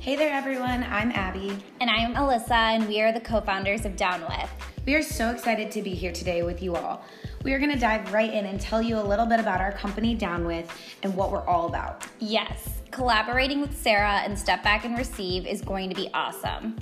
[0.00, 0.82] Hey there, everyone.
[0.84, 1.58] I'm Abby.
[1.78, 4.50] And I'm Alyssa, and we are the co founders of Down With.
[4.86, 7.04] We are so excited to be here today with you all.
[7.44, 9.72] We are going to dive right in and tell you a little bit about our
[9.72, 12.06] company, Down With, and what we're all about.
[12.18, 16.76] Yes, collaborating with Sarah and Step Back and Receive is going to be awesome.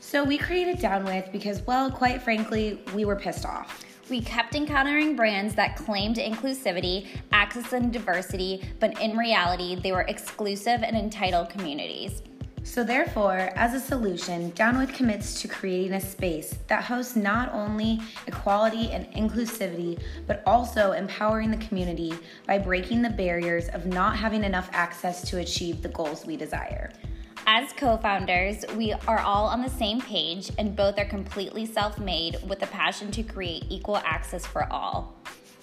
[0.00, 3.84] So, we created Down With because, well, quite frankly, we were pissed off.
[4.08, 10.06] We kept encountering brands that claimed inclusivity, access, and diversity, but in reality, they were
[10.08, 12.22] exclusive and entitled communities.
[12.68, 17.98] So, therefore, as a solution, Downwith commits to creating a space that hosts not only
[18.26, 22.12] equality and inclusivity, but also empowering the community
[22.46, 26.92] by breaking the barriers of not having enough access to achieve the goals we desire.
[27.46, 31.98] As co founders, we are all on the same page and both are completely self
[31.98, 35.16] made with a passion to create equal access for all.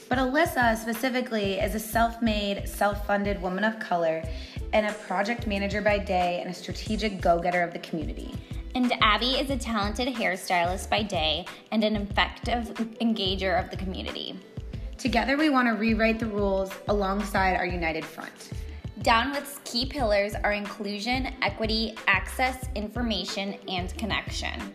[0.08, 4.24] But Alyssa specifically is a self made, self funded woman of color
[4.74, 8.34] and a project manager by day and a strategic go getter of the community.
[8.76, 12.66] And Abby is a talented hairstylist by day and an effective
[13.00, 14.38] engager of the community.
[14.98, 18.52] Together, we want to rewrite the rules alongside our united front.
[19.02, 24.74] Downwith's key pillars are inclusion, equity, access, information, and connection.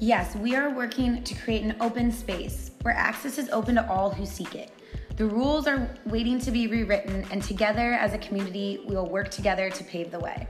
[0.00, 4.10] Yes, we are working to create an open space where access is open to all
[4.10, 4.70] who seek it.
[5.16, 9.30] The rules are waiting to be rewritten, and together as a community, we will work
[9.30, 10.48] together to pave the way.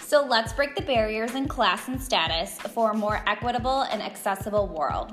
[0.00, 4.66] So let's break the barriers in class and status for a more equitable and accessible
[4.66, 5.12] world.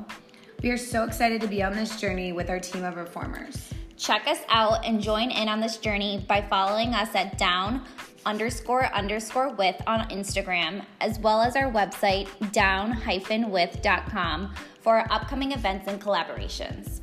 [0.64, 3.70] We are so excited to be on this journey with our team of reformers.
[3.98, 7.86] Check us out and join in on this journey by following us at down
[8.26, 15.12] underscore underscore with on Instagram, as well as our website down hyphen with.com for our
[15.12, 17.02] upcoming events and collaborations.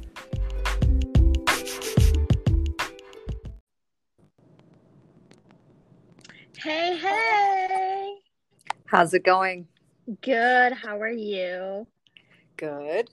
[6.63, 8.19] Hey, hey.
[8.87, 9.67] How's it going?
[10.21, 10.73] Good.
[10.73, 11.89] How are you?
[12.57, 13.11] Good.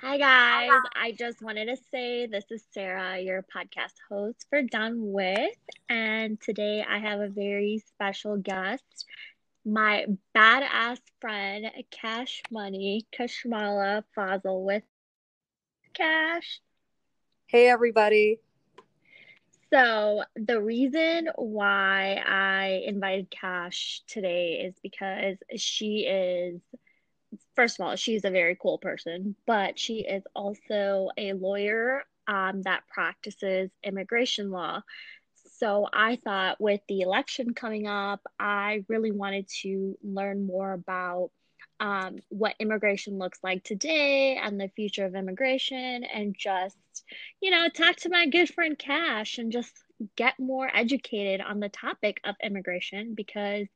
[0.00, 0.82] Hi, guys.
[0.96, 5.54] I just wanted to say this is Sarah, your podcast host for Done With.
[5.88, 9.06] And today I have a very special guest,
[9.64, 14.82] my badass friend, Cash Money, Kashmala Fazil with
[15.94, 16.58] Cash.
[17.46, 18.40] Hey, everybody.
[19.72, 26.60] So, the reason why I invited Cash today is because she is,
[27.54, 32.62] first of all, she's a very cool person, but she is also a lawyer um,
[32.62, 34.82] that practices immigration law.
[35.58, 41.30] So, I thought with the election coming up, I really wanted to learn more about
[41.78, 46.76] um, what immigration looks like today and the future of immigration and just
[47.40, 49.72] you know talk to my good friend cash and just
[50.16, 53.66] get more educated on the topic of immigration because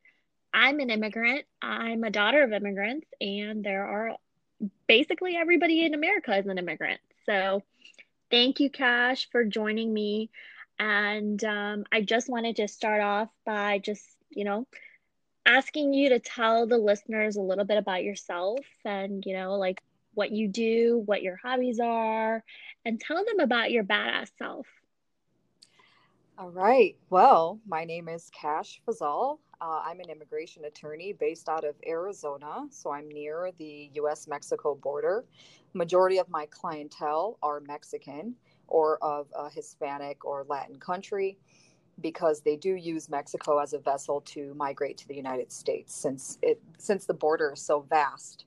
[0.53, 1.45] i'm an immigrant.
[1.61, 4.15] I'm a daughter of immigrants and there are
[4.87, 7.01] basically everybody in america is an immigrant.
[7.25, 7.61] So
[8.31, 10.29] thank you cash for joining me.
[10.79, 14.67] And um, i just wanted to start off by just you know
[15.45, 19.81] asking you to tell the listeners a little bit about yourself and, you know, like
[20.15, 22.43] what you do, what your hobbies are,
[22.85, 24.67] and tell them about your badass self.
[26.37, 26.97] All right.
[27.09, 29.39] Well, my name is Cash Fazal.
[29.61, 34.75] Uh, I'm an immigration attorney based out of Arizona, so I'm near the US Mexico
[34.75, 35.23] border.
[35.73, 38.35] Majority of my clientele are Mexican
[38.67, 41.37] or of a Hispanic or Latin country
[42.01, 46.37] because they do use Mexico as a vessel to migrate to the United States since
[46.41, 48.45] it since the border is so vast.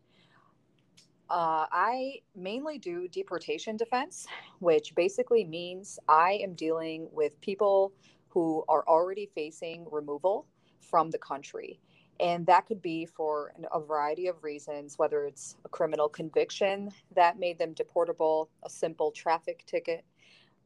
[1.30, 4.26] Uh, I mainly do deportation defense,
[4.60, 7.92] which basically means I am dealing with people
[8.28, 10.46] who are already facing removal
[10.80, 11.80] from the country.
[12.20, 17.38] And that could be for a variety of reasons, whether it's a criminal conviction that
[17.38, 20.04] made them deportable, a simple traffic ticket,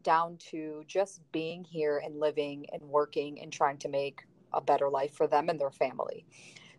[0.03, 4.23] down to just being here and living and working and trying to make
[4.53, 6.25] a better life for them and their family.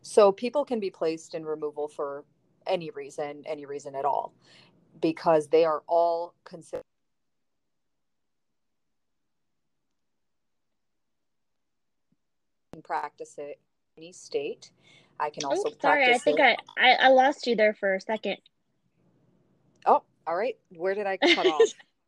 [0.01, 2.25] So people can be placed in removal for
[2.67, 4.33] any reason, any reason at all,
[5.01, 6.83] because they are all considered.
[12.83, 13.59] practice it
[13.95, 14.71] in any state.
[15.19, 18.01] I can also oh, sorry, I think I, I, I lost you there for a
[18.01, 18.37] second.
[19.85, 20.57] Oh, all right.
[20.75, 21.61] Where did I cut off?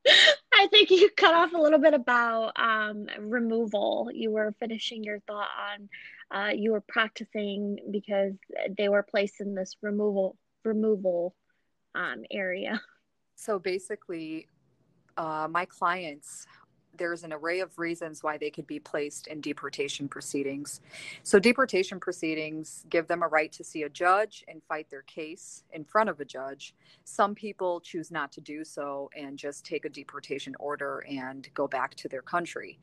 [0.53, 4.09] I think you cut off a little bit about um, removal.
[4.13, 5.89] You were finishing your thought on
[6.31, 8.33] uh, you were practicing because
[8.77, 10.35] they were placed in this removal
[10.65, 11.35] removal
[11.93, 12.81] um, area.
[13.37, 14.47] So basically,
[15.17, 16.47] uh, my clients
[16.97, 20.81] there's an array of reasons why they could be placed in deportation proceedings.
[21.23, 25.63] So, deportation proceedings give them a right to see a judge and fight their case
[25.73, 26.73] in front of a judge.
[27.03, 31.67] Some people choose not to do so and just take a deportation order and go
[31.67, 32.79] back to their country.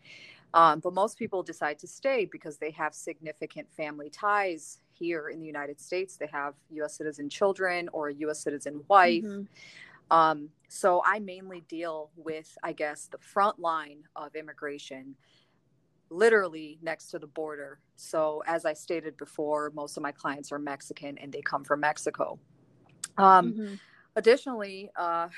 [0.54, 5.40] Um, but most people decide to stay because they have significant family ties here in
[5.40, 6.16] the United States.
[6.16, 9.24] They have US citizen children or a US citizen wife.
[9.24, 9.42] Mm-hmm.
[10.10, 15.16] Um, so I mainly deal with, I guess, the front line of immigration,
[16.10, 17.78] literally next to the border.
[17.96, 21.80] So, as I stated before, most of my clients are Mexican and they come from
[21.80, 22.38] Mexico.
[23.16, 23.74] Um, mm-hmm.
[24.16, 25.28] Additionally, uh,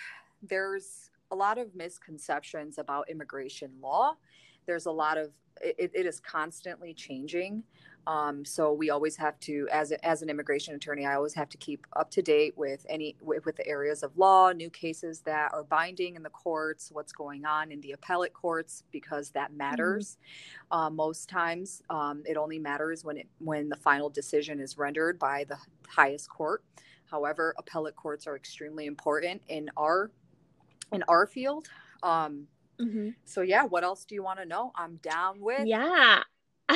[0.43, 4.17] there's a lot of misconceptions about immigration law.
[4.67, 5.31] There's a lot of
[5.61, 7.63] it, it is constantly changing.
[8.07, 11.49] Um, so we always have to, as a, as an immigration attorney, I always have
[11.51, 15.21] to keep up to date with any with, with, the areas of law, new cases
[15.21, 19.55] that are binding in the courts, what's going on in the appellate courts, because that
[19.55, 20.19] matters.
[20.71, 20.79] Mm-hmm.
[20.79, 25.19] Uh, most times, um, it only matters when it when the final decision is rendered
[25.19, 25.57] by the
[25.89, 26.63] highest court.
[27.11, 30.11] However, appellate courts are extremely important in our
[30.93, 31.69] in our field.
[32.03, 32.49] Um,
[32.81, 33.11] mm-hmm.
[33.25, 34.73] So yeah, what else do you want to know?
[34.75, 35.67] I'm down with.
[35.67, 36.23] Yeah.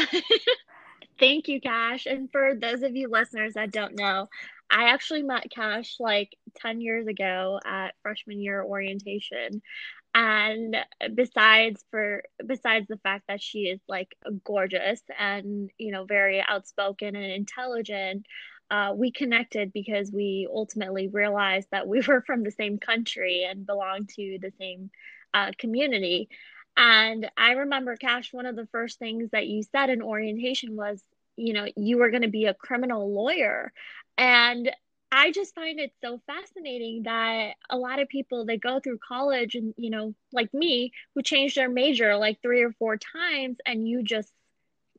[1.18, 2.06] Thank you, Cash.
[2.06, 4.28] And for those of you listeners that don't know,
[4.70, 9.62] I actually met Cash like 10 years ago at freshman year orientation.
[10.14, 10.76] And
[11.14, 17.14] besides for besides the fact that she is like gorgeous and you know very outspoken
[17.14, 18.26] and intelligent,
[18.70, 23.66] uh, we connected because we ultimately realized that we were from the same country and
[23.66, 24.90] belonged to the same
[25.34, 26.28] uh, community.
[26.76, 31.02] And I remember, Cash, one of the first things that you said in orientation was,
[31.36, 33.72] you know, you were going to be a criminal lawyer.
[34.16, 34.70] And
[35.10, 39.54] I just find it so fascinating that a lot of people they go through college
[39.54, 43.88] and, you know, like me, who changed their major like three or four times and
[43.88, 44.30] you just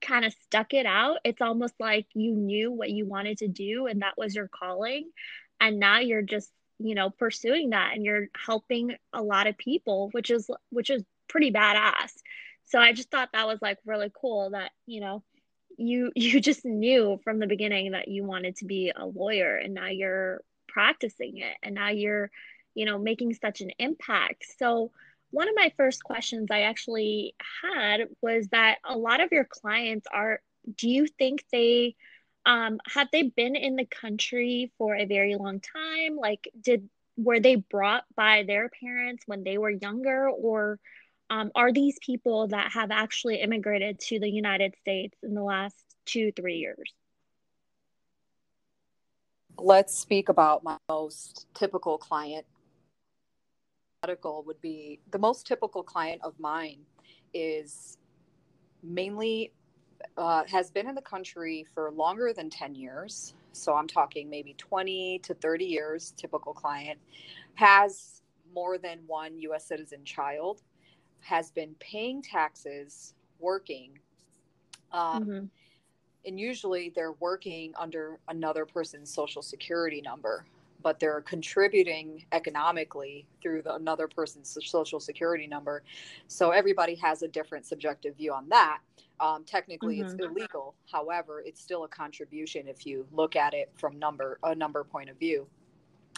[0.02, 1.18] kind of stuck it out.
[1.24, 5.12] It's almost like you knew what you wanted to do and that was your calling.
[5.62, 10.10] And now you're just, you know, pursuing that and you're helping a lot of people,
[10.12, 12.14] which is which is pretty badass.
[12.66, 15.24] So I just thought that was like really cool that, you know,
[15.78, 19.74] you you just knew from the beginning that you wanted to be a lawyer and
[19.74, 22.32] now you're practicing it and now you're,
[22.74, 24.46] you know, making such an impact.
[24.58, 24.92] So
[25.32, 30.08] one of my first questions I actually had was that a lot of your clients
[30.12, 30.42] are
[30.76, 31.96] do you think they
[32.46, 37.40] um, have they been in the country for a very long time like did were
[37.40, 40.80] they brought by their parents when they were younger or
[41.30, 45.76] um, are these people that have actually immigrated to the United States in the last
[46.06, 46.92] two, three years?
[49.58, 52.46] Let's speak about my most typical client.
[54.04, 56.80] Medical would be the most typical client of mine
[57.34, 57.98] is
[58.82, 59.52] mainly
[60.18, 63.34] uh, has been in the country for longer than 10 years.
[63.52, 67.00] So I'm talking maybe 20 to 30 years, typical client,
[67.56, 68.22] has
[68.54, 70.62] more than one US citizen child,
[71.22, 74.00] has been paying taxes, working.
[74.92, 75.46] Um, mm-hmm.
[76.26, 80.46] And usually they're working under another person's social security number,
[80.82, 85.84] but they're contributing economically through the, another person's social security number.
[86.28, 88.80] So everybody has a different subjective view on that.
[89.20, 90.12] Um, technically, mm-hmm.
[90.12, 90.76] it's illegal.
[90.92, 95.10] However, it's still a contribution if you look at it from number a number point
[95.10, 95.48] of view.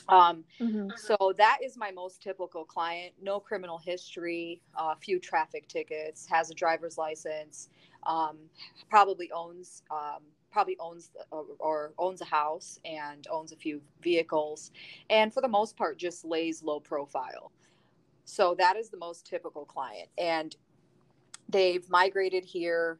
[0.09, 0.89] Um, mm-hmm.
[0.97, 3.13] So that is my most typical client.
[3.21, 7.69] No criminal history, a uh, few traffic tickets, has a driver's license,
[8.03, 8.37] um,
[8.89, 10.21] probably owns um,
[10.51, 14.71] probably owns or, or owns a house and owns a few vehicles,
[15.09, 17.51] and for the most part, just lays low profile.
[18.25, 20.55] So that is the most typical client, and
[21.49, 22.99] they've migrated here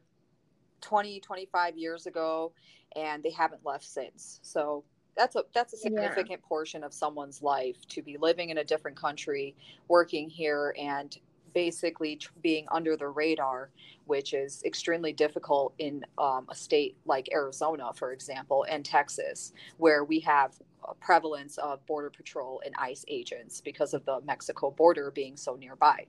[0.82, 2.52] 20 25 years ago
[2.96, 4.84] and they haven't left since so
[5.16, 6.48] that's a that's a significant yeah.
[6.48, 9.54] portion of someone's life to be living in a different country
[9.88, 11.18] working here and
[11.54, 13.70] basically being under the radar
[14.06, 20.04] which is extremely difficult in um, a state like arizona for example and texas where
[20.04, 20.54] we have
[20.88, 25.54] a prevalence of border patrol and ice agents because of the mexico border being so
[25.54, 26.04] nearby.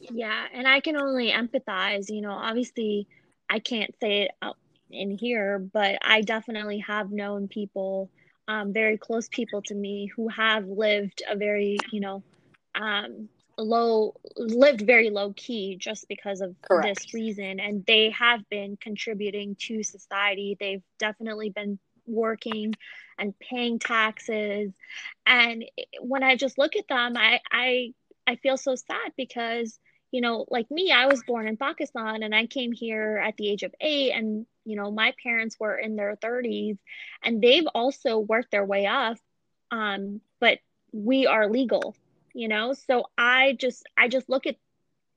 [0.00, 3.06] Yeah and i can only empathize you know obviously
[3.50, 4.54] i can't say it
[4.90, 8.10] in here, but I definitely have known people,
[8.48, 12.22] um, very close people to me, who have lived a very, you know,
[12.74, 17.00] um, low, lived very low key just because of Correct.
[17.00, 17.60] this reason.
[17.60, 20.56] And they have been contributing to society.
[20.58, 22.74] They've definitely been working
[23.18, 24.72] and paying taxes.
[25.24, 25.64] And
[26.00, 27.94] when I just look at them, I, I,
[28.26, 29.78] I feel so sad because
[30.12, 33.50] you know, like me, I was born in Pakistan and I came here at the
[33.50, 34.12] age of eight.
[34.12, 36.78] And, you know, my parents were in their 30s
[37.22, 39.18] and they've also worked their way up.
[39.70, 40.58] Um, but
[40.92, 41.94] we are legal,
[42.36, 42.74] you know?
[42.74, 44.56] So I just, I just look at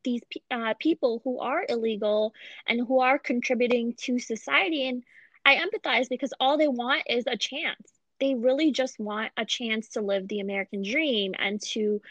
[0.04, 2.34] these uh, people who are illegal
[2.68, 4.88] and who are contributing to society.
[4.88, 5.04] And
[5.46, 9.90] I empathize because all they want is a chance they really just want a chance
[9.90, 12.02] to live the American dream and to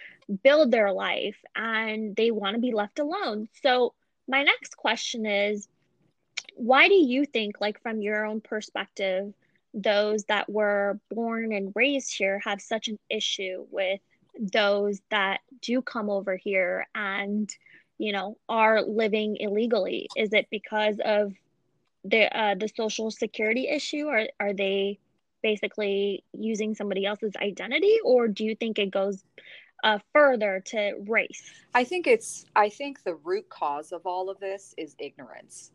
[0.42, 3.48] build their life and they want to be left alone.
[3.62, 3.94] So,
[4.26, 5.68] my next question is
[6.54, 9.32] why do you think, like, from your own perspective,
[9.72, 14.00] those that were born and raised here have such an issue with
[14.38, 17.50] those that do come over here and,
[17.98, 20.08] you know, are living illegally?
[20.16, 21.32] Is it because of
[22.04, 24.98] the uh, the social security issue, or are they
[25.42, 29.24] basically using somebody else's identity or do you think it goes
[29.84, 34.38] uh, further to race i think it's i think the root cause of all of
[34.40, 35.70] this is ignorance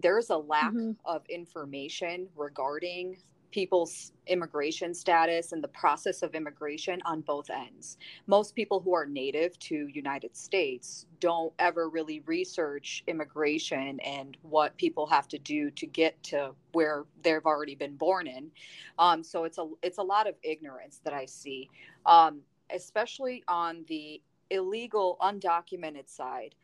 [0.00, 0.92] there's a lack mm-hmm.
[1.04, 3.16] of information regarding
[3.50, 7.96] people's immigration status and the process of immigration on both ends.
[8.26, 14.76] Most people who are native to United States don't ever really research immigration and what
[14.76, 18.50] people have to do to get to where they've already been born in.
[18.98, 21.70] Um, so it's a it's a lot of ignorance that I see,
[22.06, 22.40] um,
[22.74, 26.54] especially on the illegal undocumented side.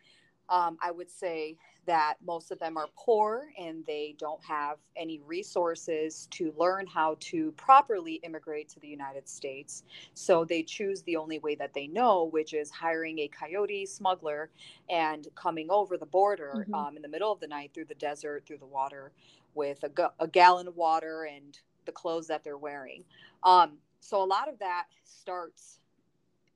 [0.48, 5.20] Um, I would say that most of them are poor and they don't have any
[5.26, 9.84] resources to learn how to properly immigrate to the United States.
[10.14, 14.50] So they choose the only way that they know, which is hiring a coyote smuggler
[14.88, 16.74] and coming over the border mm-hmm.
[16.74, 19.12] um, in the middle of the night through the desert, through the water,
[19.54, 23.04] with a, ga- a gallon of water and the clothes that they're wearing.
[23.42, 25.80] Um, so a lot of that starts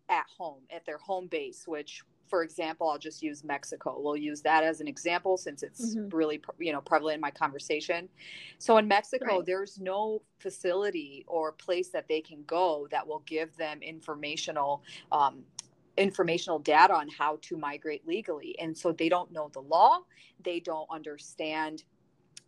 [0.08, 3.98] at home, at their home base, which for example, I'll just use Mexico.
[3.98, 6.14] We'll use that as an example since it's mm-hmm.
[6.14, 8.08] really you know prevalent in my conversation.
[8.58, 9.46] So in Mexico, right.
[9.46, 14.82] there's no facility or place that they can go that will give them informational
[15.12, 15.44] um,
[15.96, 20.00] informational data on how to migrate legally, and so they don't know the law.
[20.44, 21.82] They don't understand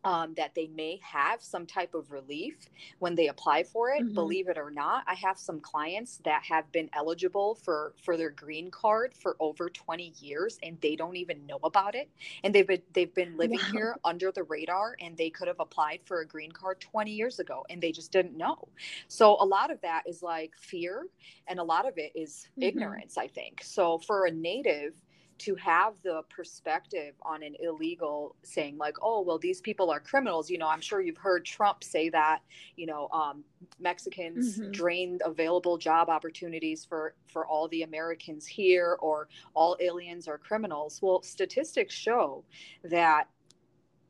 [0.04, 2.56] um, that they may have some type of relief
[2.98, 4.02] when they apply for it.
[4.02, 4.14] Mm-hmm.
[4.14, 8.30] Believe it or not, I have some clients that have been eligible for for their
[8.30, 12.08] green card for over 20 years and they don't even know about it.
[12.44, 13.72] And they've been they've been living wow.
[13.72, 17.38] here under the radar and they could have applied for a green card 20 years
[17.38, 18.68] ago and they just didn't know.
[19.08, 21.06] So a lot of that is like fear
[21.46, 22.62] and a lot of it is mm-hmm.
[22.62, 23.62] ignorance, I think.
[23.62, 24.94] So for a native
[25.40, 30.50] to have the perspective on an illegal saying like oh well these people are criminals
[30.50, 32.40] you know i'm sure you've heard trump say that
[32.76, 33.42] you know um,
[33.80, 34.70] mexicans mm-hmm.
[34.70, 41.00] drained available job opportunities for for all the americans here or all aliens are criminals
[41.02, 42.44] well statistics show
[42.84, 43.26] that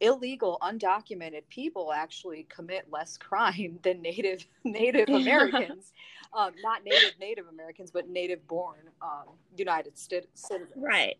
[0.01, 5.93] illegal undocumented people actually commit less crime than native native americans
[6.37, 11.17] um, not native native americans but native born um, united states citizens right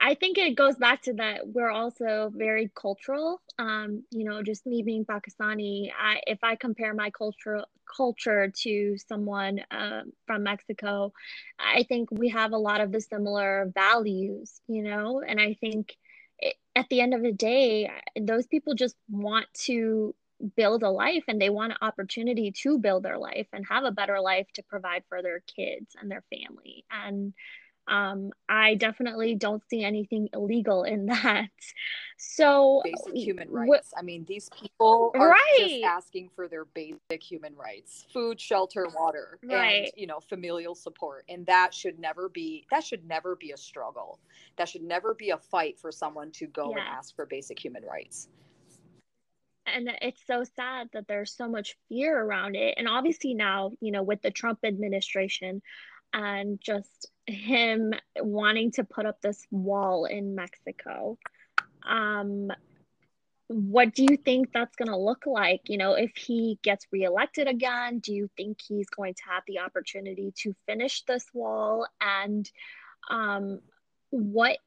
[0.00, 3.40] I think it goes back to that we're also very cultural.
[3.58, 7.64] Um, you know, just me being Pakistani, I, if I compare my cultural
[7.96, 11.14] culture to someone uh, from Mexico,
[11.58, 14.60] I think we have a lot of the similar values.
[14.66, 15.96] You know, and I think
[16.76, 20.14] at the end of the day, those people just want to
[20.56, 23.92] build a life and they want an opportunity to build their life and have a
[23.92, 26.84] better life to provide for their kids and their family.
[26.90, 27.32] And
[27.86, 31.50] um, I definitely don't see anything illegal in that.
[32.16, 33.92] So basic human rights.
[33.94, 35.56] Wh- I mean, these people are right.
[35.58, 39.84] just asking for their basic human rights: food, shelter, water, right.
[39.84, 41.24] and you know, familial support.
[41.28, 44.18] And that should never be that should never be a struggle.
[44.56, 46.78] That should never be a fight for someone to go yeah.
[46.78, 48.28] and ask for basic human rights
[49.66, 53.90] and it's so sad that there's so much fear around it and obviously now you
[53.90, 55.62] know with the trump administration
[56.14, 61.18] and just him wanting to put up this wall in Mexico.
[61.86, 62.50] Um,
[63.48, 65.62] what do you think that's going to look like?
[65.68, 69.58] You know, if he gets reelected again, do you think he's going to have the
[69.58, 71.86] opportunity to finish this wall?
[72.00, 72.48] And
[73.10, 73.60] um,
[74.10, 74.58] what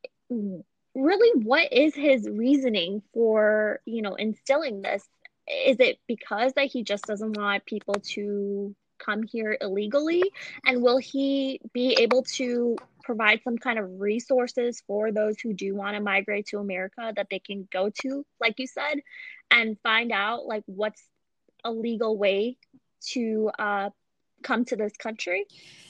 [0.94, 5.08] really, what is his reasoning for, you know, instilling this?
[5.48, 10.24] Is it because that he just doesn't want people to come here illegally?
[10.66, 15.74] And will he be able to provide some kind of resources for those who do
[15.76, 19.00] want to migrate to America that they can go to, like you said,
[19.50, 21.02] and find out like what's
[21.64, 22.58] a legal way
[23.02, 23.90] to uh,
[24.44, 25.46] come to this country?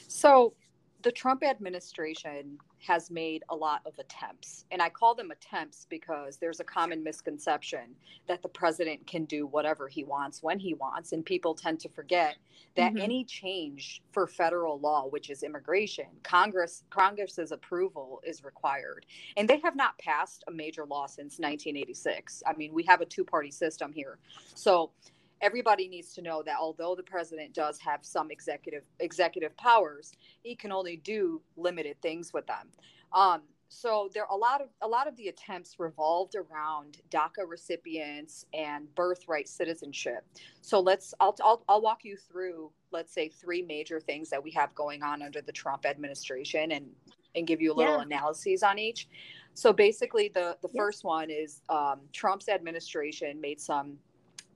[0.08, 0.54] So
[1.02, 4.66] the Trump administration has made a lot of attempts.
[4.72, 7.96] And I call them attempts because there's a common misconception
[8.28, 11.12] that the president can do whatever he wants when he wants.
[11.12, 12.38] And people tend to forget
[12.76, 13.02] that mm-hmm.
[13.02, 19.06] any change for federal law, which is immigration, Congress Congress's approval is required.
[19.36, 22.44] And they have not passed a major law since 1986.
[22.46, 24.18] I mean, we have a two-party system here.
[24.54, 24.92] So
[25.42, 30.56] everybody needs to know that although the president does have some executive executive powers, he
[30.56, 32.68] can only do limited things with them.
[33.14, 38.46] Um, so there a lot of a lot of the attempts revolved around DACA recipients
[38.54, 40.26] and birthright citizenship.
[40.62, 44.52] So let's I'll, I'll I'll walk you through let's say three major things that we
[44.52, 46.88] have going on under the Trump administration and
[47.36, 48.04] and give you a little yeah.
[48.04, 49.08] analyses on each.
[49.54, 50.82] So basically, the the yeah.
[50.82, 53.98] first one is um, Trump's administration made some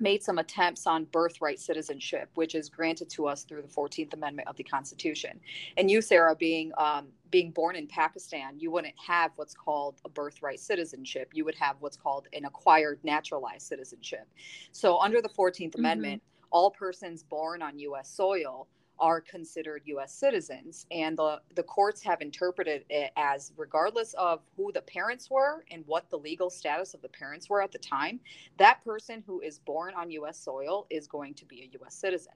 [0.02, 4.48] made some attempts on birthright citizenship, which is granted to us through the 14th Amendment
[4.48, 5.40] of the Constitution.
[5.78, 10.10] And you, Sarah, being um, being born in Pakistan, you wouldn't have what's called a
[10.10, 11.30] birthright citizenship.
[11.34, 14.28] You would have what's called an acquired naturalized citizenship.
[14.72, 15.80] So, under the 14th mm-hmm.
[15.80, 18.10] Amendment, all persons born on U.S.
[18.10, 18.68] soil
[19.02, 20.14] are considered U.S.
[20.14, 25.66] citizens, and the the courts have interpreted it as regardless of who the parents were
[25.72, 28.20] and what the legal status of the parents were at the time,
[28.58, 30.38] that person who is born on U.S.
[30.40, 31.96] soil is going to be a U.S.
[31.96, 32.34] citizen.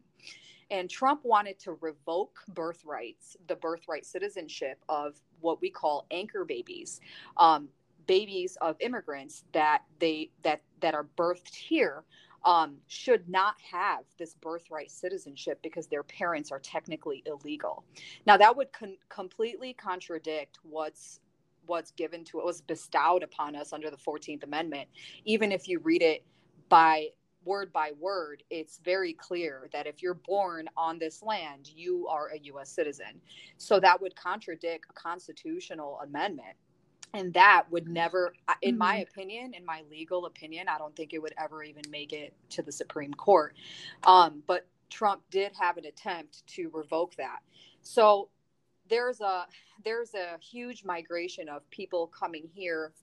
[0.72, 7.00] And Trump wanted to revoke birthrights, the birthright citizenship of what we call anchor babies.
[7.38, 7.70] Um,
[8.08, 12.04] babies of immigrants that they that that are birthed here
[12.46, 17.84] um, should not have this birthright citizenship because their parents are technically illegal.
[18.28, 21.20] Now that would con- completely contradict what's
[21.66, 24.88] what's given to it was bestowed upon us under the 14th amendment.
[25.26, 26.24] Even if you read it
[26.70, 27.08] by
[27.44, 32.30] word by word it's very clear that if you're born on this land you are
[32.30, 33.20] a US citizen.
[33.58, 36.56] So that would contradict a constitutional amendment
[37.16, 38.80] and that would never in mm-hmm.
[38.80, 42.34] my opinion in my legal opinion i don't think it would ever even make it
[42.50, 43.56] to the supreme court.
[44.04, 47.40] Um, but trump did have an attempt to revoke that.
[47.82, 48.30] So
[48.90, 49.46] there's a
[49.84, 52.94] there's a huge migration of people coming here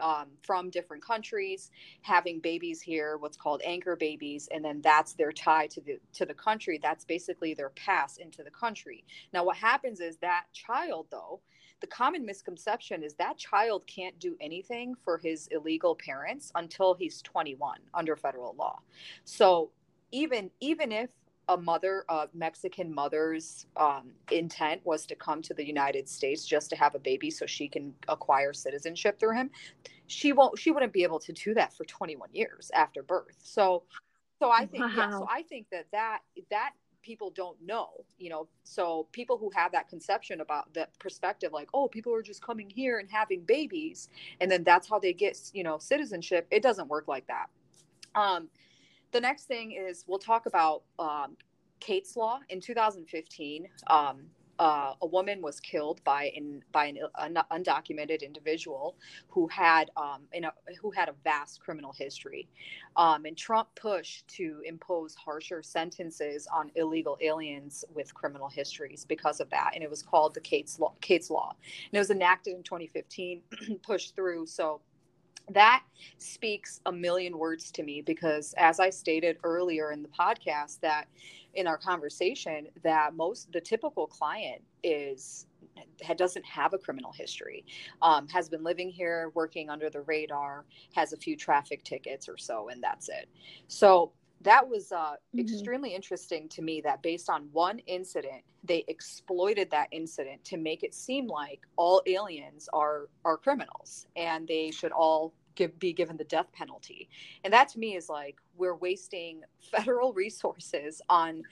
[0.00, 1.70] um, from different countries
[2.02, 6.24] having babies here what's called anchor babies and then that's their tie to the to
[6.24, 6.78] the country.
[6.82, 9.04] That's basically their pass into the country.
[9.32, 11.40] Now what happens is that child though
[11.80, 17.22] the common misconception is that child can't do anything for his illegal parents until he's
[17.22, 18.80] 21 under federal law.
[19.24, 19.70] So
[20.12, 21.10] even even if
[21.48, 26.70] a mother, a Mexican mother's um, intent was to come to the United States just
[26.70, 29.50] to have a baby so she can acquire citizenship through him,
[30.06, 30.58] she won't.
[30.58, 33.38] She wouldn't be able to do that for 21 years after birth.
[33.42, 33.82] So,
[34.40, 34.92] so I think, wow.
[34.96, 38.46] yeah, so I think that that that people don't know you know?
[38.64, 42.70] So people who have that conception about that perspective like oh people are just coming
[42.70, 44.08] here and having babies
[44.40, 47.46] and then that's how they get you know citizenship it doesn't work like that.
[48.14, 48.48] Um,
[49.12, 51.36] the next thing is we'll talk about um,
[51.80, 54.22] kate's law in 2015 um,
[54.60, 58.96] uh, a woman was killed by an by an, an undocumented individual
[59.28, 62.48] who had um, a, who had a vast criminal history,
[62.96, 69.40] um, and Trump pushed to impose harsher sentences on illegal aliens with criminal histories because
[69.40, 70.94] of that, and it was called the Kate's Law.
[71.02, 73.42] Kate's Law, and it was enacted in 2015,
[73.82, 74.46] pushed through.
[74.46, 74.82] So
[75.52, 75.82] that
[76.18, 81.06] speaks a million words to me because as i stated earlier in the podcast that
[81.54, 85.46] in our conversation that most the typical client is
[86.16, 87.64] doesn't have a criminal history
[88.02, 92.36] um, has been living here working under the radar has a few traffic tickets or
[92.36, 93.28] so and that's it
[93.68, 95.40] so that was uh, mm-hmm.
[95.40, 100.82] extremely interesting to me that based on one incident they exploited that incident to make
[100.82, 106.16] it seem like all aliens are are criminals and they should all give, be given
[106.16, 107.08] the death penalty.
[107.44, 111.42] And that to me is like we're wasting federal resources on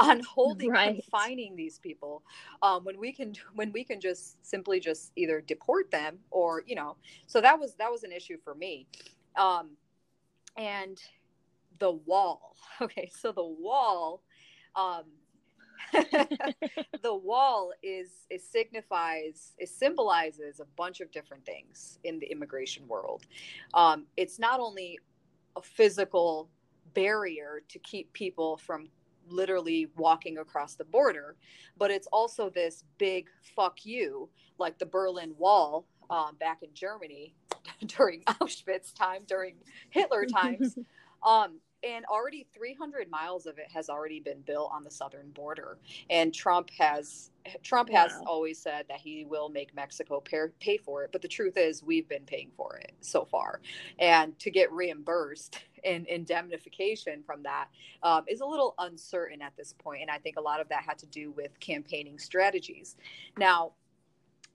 [0.00, 1.02] on holding right.
[1.02, 2.22] confining these people
[2.62, 6.76] um, when we can when we can just simply just either deport them or you
[6.76, 8.86] know so that was that was an issue for me
[9.36, 9.70] um,
[10.56, 11.02] and
[11.80, 14.22] the wall okay so the wall
[14.76, 15.02] um,
[17.02, 22.86] the wall is it signifies it symbolizes a bunch of different things in the immigration
[22.88, 23.26] world.
[23.74, 24.98] Um, it's not only
[25.56, 26.48] a physical
[26.94, 28.88] barrier to keep people from
[29.28, 31.36] literally walking across the border
[31.76, 34.26] but it's also this big fuck you
[34.58, 37.34] like the berlin wall um, back in germany
[37.86, 39.56] during auschwitz time during
[39.90, 40.78] hitler times.
[41.22, 45.78] Um, and already 300 miles of it has already been built on the southern border
[46.10, 47.30] and trump has
[47.62, 48.24] trump has wow.
[48.26, 51.82] always said that he will make mexico pay, pay for it but the truth is
[51.82, 53.60] we've been paying for it so far
[53.98, 57.68] and to get reimbursed in indemnification from that
[58.02, 59.84] um, is a little uncertain at this point.
[59.84, 62.96] point and i think a lot of that had to do with campaigning strategies
[63.38, 63.72] now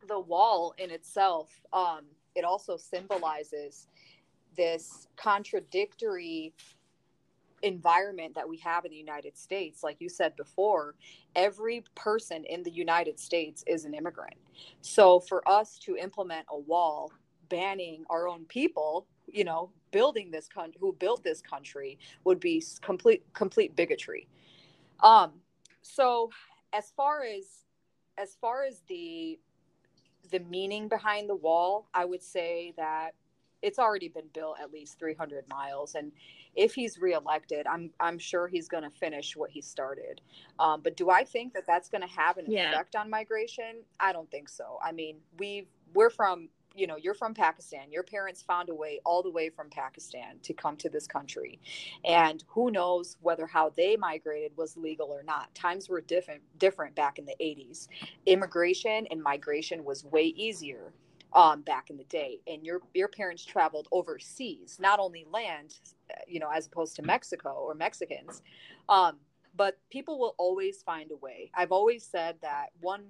[0.10, 2.02] the wall in itself um,
[2.36, 3.88] it also symbolizes
[4.56, 6.54] this contradictory
[7.64, 10.96] environment that we have in the United States, like you said before,
[11.36, 14.36] every person in the United States is an immigrant.
[14.82, 17.12] So for us to implement a wall
[17.50, 22.64] banning our own people, you know, building this country, who built this country, would be
[22.82, 24.28] complete complete bigotry.
[25.02, 25.34] Um,
[25.82, 26.30] so
[26.74, 27.66] as far as
[28.18, 29.40] as far as the
[30.32, 33.14] the meaning behind the wall, I would say that
[33.64, 36.12] it's already been built at least 300 miles and
[36.56, 40.22] if he's reelected i'm i'm sure he's going to finish what he started.
[40.60, 42.70] Um, but do i think that that's going to have an yeah.
[42.70, 43.84] effect on migration?
[44.00, 44.78] I don't think so.
[44.84, 47.92] I mean we've we're from you know you're from pakistan.
[47.92, 51.60] Your parents found a way all the way from pakistan to come to this country.
[52.04, 55.54] And who knows whether how they migrated was legal or not.
[55.56, 57.88] Times were different different back in the 80s
[58.26, 60.94] immigration and migration was way easier
[61.34, 62.40] um, back in the day.
[62.48, 65.76] And your your parents traveled overseas, not only land,
[66.28, 68.42] you know, as opposed to Mexico or Mexicans.
[68.90, 69.18] Um,
[69.56, 71.52] but people will always find a way.
[71.54, 73.06] I've always said that one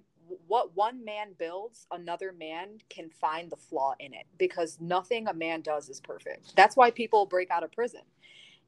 [0.48, 5.34] what one man builds, another man can find the flaw in it because nothing a
[5.34, 6.56] man does is perfect.
[6.56, 8.02] That's why people break out of prison.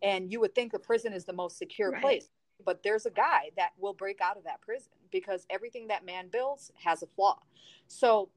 [0.02, 2.02] And you would think the prison is the most secure right.
[2.02, 2.28] place,
[2.66, 6.28] but there's a guy that will break out of that prison because everything that man
[6.30, 7.40] builds has a flaw.
[7.88, 8.30] So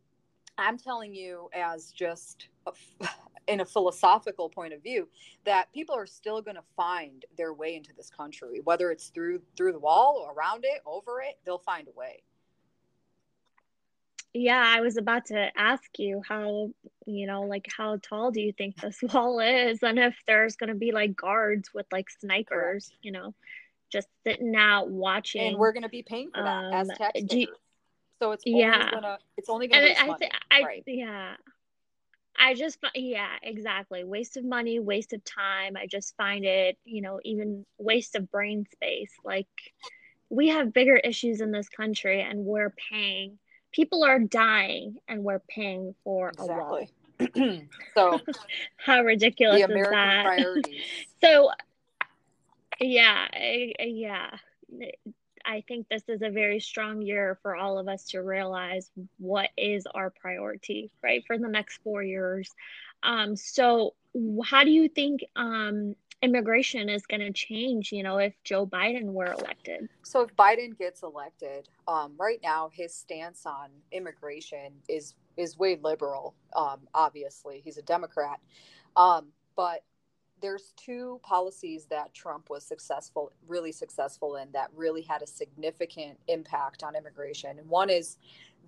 [0.59, 2.73] I'm telling you, as just a,
[3.47, 5.09] in a philosophical point of view,
[5.45, 9.41] that people are still going to find their way into this country, whether it's through
[9.57, 11.39] through the wall, or around it, over it.
[11.45, 12.23] They'll find a way.
[14.35, 16.71] Yeah, I was about to ask you how,
[17.07, 20.69] you know, like how tall do you think this wall is, and if there's going
[20.69, 23.35] to be like guards with like snipers, you know,
[23.91, 25.49] just sitting out watching.
[25.49, 27.49] And we're going to be paying for that um, as taxpayers.
[28.19, 28.91] So it's only yeah.
[28.91, 30.83] gonna it's only gonna and I, th- I right.
[30.87, 31.35] yeah.
[32.41, 34.05] I just yeah, exactly.
[34.05, 35.77] Waste of money, waste of time.
[35.77, 39.13] I just find it, you know, even waste of brain space.
[39.25, 39.49] Like
[40.31, 43.39] we have bigger issues in this country and we're paying
[43.73, 46.91] people are dying and we're paying for exactly.
[47.21, 47.61] a wall.
[47.95, 48.21] so
[48.77, 50.63] how ridiculous is that?
[51.21, 51.51] so
[52.81, 53.27] yeah,
[53.81, 54.31] yeah
[55.49, 59.49] I think this is a very strong year for all of us to realize what
[59.57, 62.55] is our priority, right, for the next four years.
[63.03, 63.95] Um, so,
[64.45, 69.05] how do you think um, immigration is going to change, you know, if Joe Biden
[69.07, 69.89] were elected?
[70.03, 75.79] So, if Biden gets elected, um, right now his stance on immigration is is way
[75.83, 76.35] liberal.
[76.55, 78.39] Um, obviously, he's a Democrat,
[78.97, 79.83] um, but
[80.41, 86.19] there's two policies that Trump was successful, really successful in that really had a significant
[86.29, 87.59] impact on immigration.
[87.59, 88.19] And one is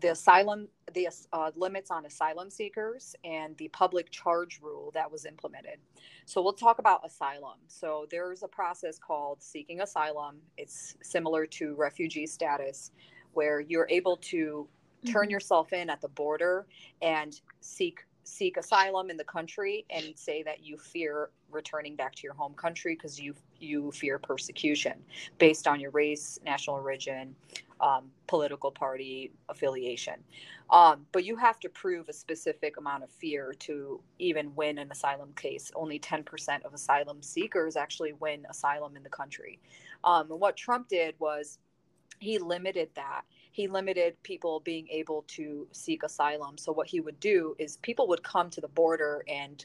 [0.00, 5.26] the asylum, the uh, limits on asylum seekers, and the public charge rule that was
[5.26, 5.78] implemented.
[6.24, 7.58] So we'll talk about asylum.
[7.66, 10.36] So there's a process called seeking asylum.
[10.56, 12.92] It's similar to refugee status,
[13.32, 14.68] where you're able to
[15.06, 15.30] turn mm-hmm.
[15.30, 16.66] yourself in at the border
[17.02, 22.22] and seek seek asylum in the country and say that you fear returning back to
[22.22, 24.94] your home country because you you fear persecution
[25.38, 27.34] based on your race, national origin,
[27.80, 30.14] um, political party affiliation.
[30.70, 34.90] Um, but you have to prove a specific amount of fear to even win an
[34.92, 35.72] asylum case.
[35.74, 39.58] Only 10% of asylum seekers actually win asylum in the country.
[40.04, 41.58] Um, and what Trump did was
[42.20, 46.56] he limited that he limited people being able to seek asylum.
[46.56, 49.64] So what he would do is people would come to the border and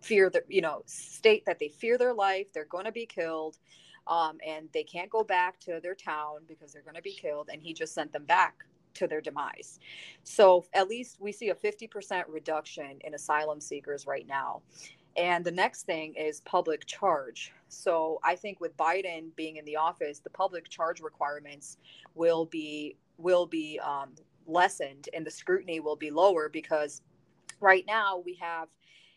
[0.00, 3.58] fear that you know state that they fear their life, they're going to be killed,
[4.06, 7.50] um, and they can't go back to their town because they're going to be killed.
[7.52, 8.64] And he just sent them back
[8.94, 9.78] to their demise.
[10.24, 14.62] So at least we see a 50% reduction in asylum seekers right now.
[15.16, 17.52] And the next thing is public charge.
[17.68, 21.78] So I think with Biden being in the office, the public charge requirements
[22.14, 24.10] will be will be um,
[24.46, 27.02] lessened and the scrutiny will be lower because
[27.60, 28.68] right now we have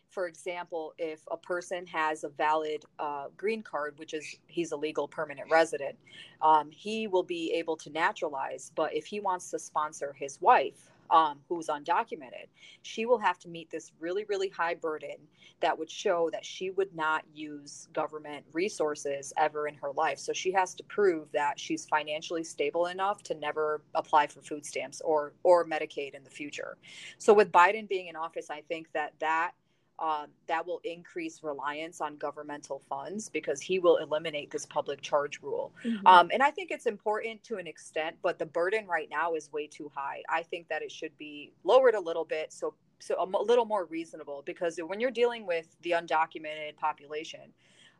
[0.09, 4.77] for example if a person has a valid uh, green card which is he's a
[4.77, 5.95] legal permanent resident
[6.41, 8.71] um, he will be able to naturalize.
[8.75, 12.47] But if he wants to sponsor his wife um, who's undocumented.
[12.81, 15.17] She will have to meet this really, really high burden
[15.61, 20.19] that would show that she would not use government resources ever in her life.
[20.19, 24.65] So she has to prove that she's financially stable enough to never apply for food
[24.65, 26.77] stamps or or Medicaid in the future.
[27.17, 29.51] So with Biden being in office, I think that that
[29.99, 35.41] um, that will increase reliance on governmental funds because he will eliminate this public charge
[35.41, 35.73] rule.
[35.83, 36.07] Mm-hmm.
[36.07, 39.51] Um, and I think it's important to an extent, but the burden right now is
[39.51, 40.23] way too high.
[40.29, 43.85] I think that it should be lowered a little bit so so a little more
[43.85, 47.53] reasonable because when you're dealing with the undocumented population,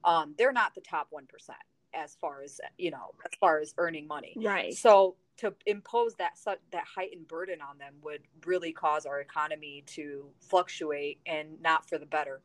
[0.04, 1.60] um, they're not the top one percent
[1.94, 4.36] as far as you know as far as earning money.
[4.38, 4.74] Right.
[4.74, 6.38] So to impose that
[6.72, 11.98] that heightened burden on them would really cause our economy to fluctuate and not for
[11.98, 12.42] the better.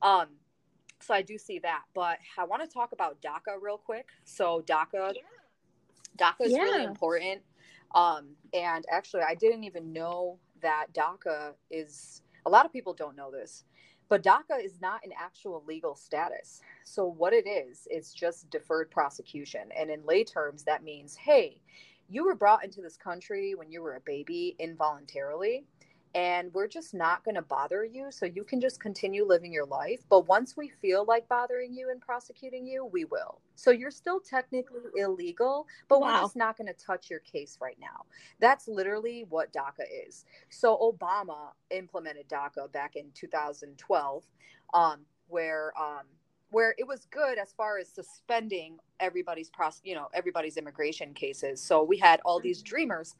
[0.00, 0.28] Um,
[1.00, 4.08] so I do see that, but I want to talk about DACA real quick.
[4.24, 5.22] So DACA, yeah.
[6.16, 6.58] DACA is yeah.
[6.58, 7.42] really important.
[7.94, 12.22] Um, and actually, I didn't even know that DACA is.
[12.46, 13.64] A lot of people don't know this,
[14.08, 16.62] but DACA is not an actual legal status.
[16.84, 21.60] So what it is, it's just deferred prosecution, and in lay terms, that means, hey,
[22.08, 25.64] you were brought into this country when you were a baby involuntarily
[26.14, 29.66] and we're just not going to bother you so you can just continue living your
[29.66, 33.40] life but once we feel like bothering you and prosecuting you we will.
[33.56, 36.06] So you're still technically illegal but wow.
[36.06, 38.06] we're just not going to touch your case right now.
[38.40, 40.24] That's literally what daca is.
[40.48, 44.24] So obama implemented daca back in 2012
[44.72, 46.04] um, where um,
[46.50, 51.60] where it was good as far as suspending everybody's pros you know everybody's immigration cases.
[51.62, 52.74] So we had all these mm-hmm.
[52.74, 53.14] dreamers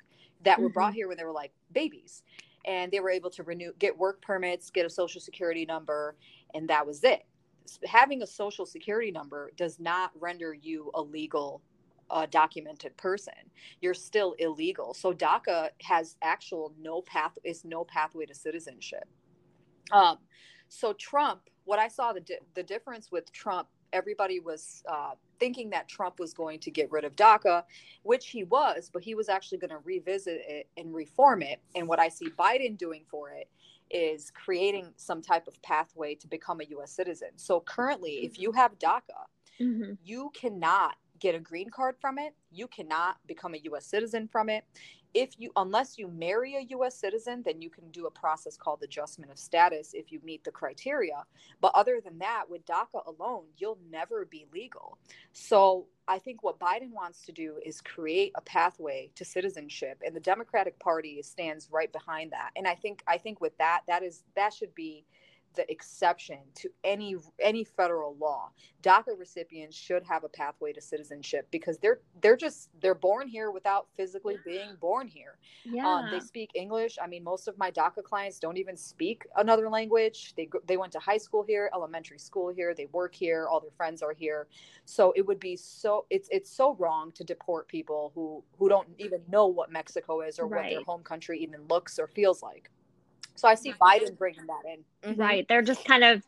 [0.44, 0.96] that were brought mm-hmm.
[0.96, 2.22] here when they were like babies
[2.64, 6.16] and they were able to renew get work permits get a social security number
[6.54, 7.24] and that was it.
[7.86, 11.60] Having a social security number does not render you a legal
[12.10, 13.34] uh, documented person.
[13.82, 14.94] You're still illegal.
[14.94, 19.04] So daca has actual no path is no pathway to citizenship.
[19.92, 20.18] Um,
[20.68, 25.68] so trump what I saw the di- the difference with Trump, everybody was uh, thinking
[25.70, 27.62] that Trump was going to get rid of DACA,
[28.04, 31.60] which he was, but he was actually going to revisit it and reform it.
[31.74, 33.50] And what I see Biden doing for it
[33.90, 36.90] is creating some type of pathway to become a U.S.
[36.90, 37.28] citizen.
[37.36, 39.26] So currently, if you have DACA,
[39.60, 39.92] mm-hmm.
[40.02, 42.34] you cannot get a green card from it.
[42.50, 43.84] You cannot become a U.S.
[43.84, 44.64] citizen from it
[45.14, 48.82] if you unless you marry a US citizen then you can do a process called
[48.82, 51.24] adjustment of status if you meet the criteria.
[51.60, 54.98] But other than that with DACA alone you'll never be legal.
[55.32, 60.14] So I think what Biden wants to do is create a pathway to citizenship and
[60.14, 62.50] the Democratic Party stands right behind that.
[62.56, 65.04] And I think I think with that that is that should be
[65.58, 68.50] the exception to any any federal law.
[68.80, 73.50] DACA recipients should have a pathway to citizenship because they're they're just they're born here
[73.50, 75.36] without physically being born here.
[75.64, 75.84] Yeah.
[75.84, 76.96] Um, they speak English.
[77.02, 80.32] I mean, most of my DACA clients don't even speak another language.
[80.36, 82.72] They they went to high school here, elementary school here.
[82.72, 83.48] They work here.
[83.48, 84.46] All their friends are here.
[84.84, 88.88] So it would be so it's it's so wrong to deport people who who don't
[88.98, 90.62] even know what Mexico is or right.
[90.62, 92.70] what their home country even looks or feels like.
[93.38, 95.10] So I see Biden bringing that in.
[95.10, 95.20] Mm-hmm.
[95.20, 95.46] Right.
[95.48, 96.22] They're just kind of,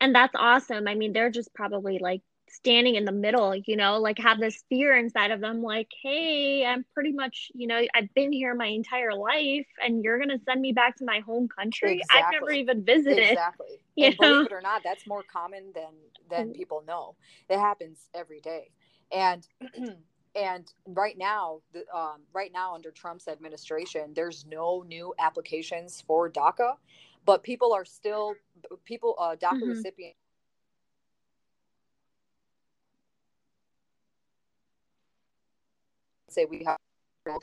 [0.00, 0.88] and that's awesome.
[0.88, 4.64] I mean, they're just probably like standing in the middle, you know, like have this
[4.68, 8.66] fear inside of them, like, hey, I'm pretty much, you know, I've been here my
[8.66, 12.00] entire life and you're going to send me back to my home country.
[12.00, 12.20] Exactly.
[12.20, 13.30] I've never even visited.
[13.30, 13.68] Exactly.
[13.96, 14.28] You and know?
[14.28, 15.92] believe it or not, that's more common than,
[16.30, 16.56] than mm.
[16.56, 17.16] people know.
[17.50, 18.70] It happens every day.
[19.12, 19.46] And
[20.34, 26.30] and right now the, um, right now under trump's administration there's no new applications for
[26.30, 26.74] daca
[27.24, 28.34] but people are still
[28.84, 29.70] people uh, daca mm-hmm.
[29.70, 30.16] recipients
[36.28, 36.78] say we have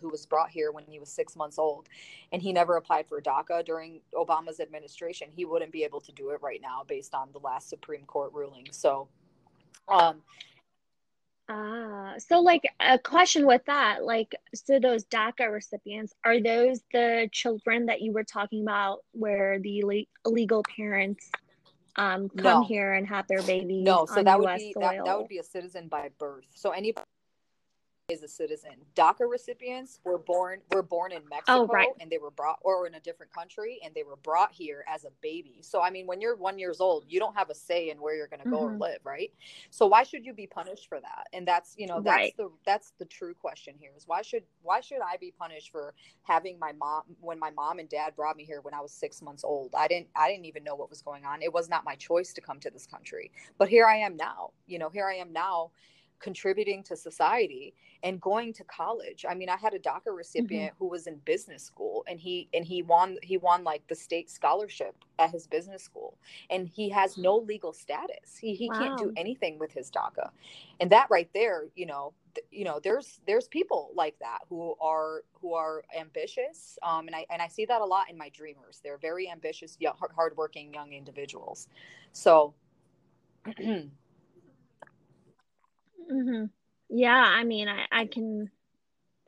[0.02, 1.88] who was brought here when he was six months old
[2.32, 6.32] and he never applied for daca during obama's administration he wouldn't be able to do
[6.32, 9.08] it right now based on the last supreme court ruling so
[9.88, 10.22] um,
[11.50, 17.30] Ah, so like a question with that, like, so those DACA recipients, are those the
[17.32, 21.30] children that you were talking about where the illegal parents
[21.96, 22.68] um come no.
[22.68, 23.86] here and have their babies?
[23.86, 26.46] No, so that US would be that, that would be a citizen by birth.
[26.54, 26.94] So any
[28.10, 28.72] is a citizen.
[28.96, 31.90] DACA recipients were born were born in Mexico oh, right.
[32.00, 35.04] and they were brought or in a different country and they were brought here as
[35.04, 35.60] a baby.
[35.62, 38.16] So I mean when you're 1 years old, you don't have a say in where
[38.16, 38.76] you're going to go mm-hmm.
[38.76, 39.34] or live, right?
[39.72, 41.28] So why should you be punished for that?
[41.34, 42.38] And that's, you know, that's right.
[42.38, 45.94] the that's the true question here is why should why should I be punished for
[46.24, 49.22] having my mom when my mom and dad brought me here when I was 6
[49.22, 49.74] months old?
[49.78, 51.42] I didn't I didn't even know what was going on.
[51.42, 53.32] It was not my choice to come to this country.
[53.58, 54.52] But here I am now.
[54.66, 55.72] You know, here I am now
[56.20, 59.26] contributing to society and going to college.
[59.28, 60.84] I mean, I had a DACA recipient mm-hmm.
[60.84, 64.30] who was in business school and he and he won he won like the state
[64.30, 66.18] scholarship at his business school
[66.50, 68.38] and he has no legal status.
[68.40, 68.80] He he wow.
[68.80, 70.30] can't do anything with his DACA.
[70.80, 74.76] And that right there, you know, th- you know, there's there's people like that who
[74.82, 78.30] are who are ambitious um and I and I see that a lot in my
[78.30, 78.80] dreamers.
[78.84, 81.68] They're very ambitious, young, hardworking young individuals.
[82.12, 82.54] So
[86.12, 86.46] Mm-hmm.
[86.90, 88.50] Yeah, I mean, I, I can.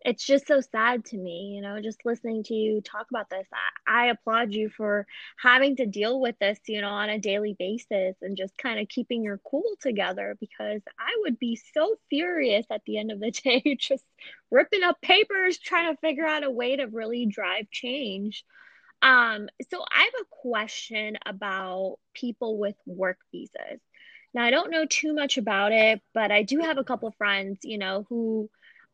[0.05, 3.47] It's just so sad to me, you know, just listening to you talk about this.
[3.87, 7.55] I, I applaud you for having to deal with this, you know, on a daily
[7.59, 12.65] basis and just kind of keeping your cool together because I would be so furious
[12.71, 14.05] at the end of the day, just
[14.51, 18.45] ripping up papers, trying to figure out a way to really drive change.
[19.01, 23.81] Um, so I have a question about people with work visas.
[24.33, 27.15] Now, I don't know too much about it, but I do have a couple of
[27.15, 28.49] friends, you know, who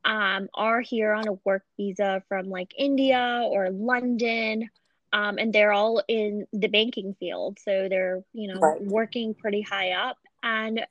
[0.06, 4.70] um, are here on a work visa from like India or London.
[5.12, 7.60] Um, and they're all in the banking field.
[7.64, 8.82] So they're, you know, right.
[8.82, 10.18] working pretty high up.
[10.44, 10.86] And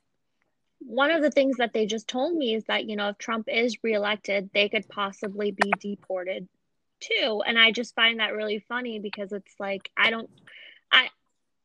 [0.79, 3.47] one of the things that they just told me is that, you know, if Trump
[3.47, 6.47] is reelected, they could possibly be deported
[6.99, 7.43] too.
[7.45, 10.29] And I just find that really funny because it's like, I don't,
[10.91, 11.09] I,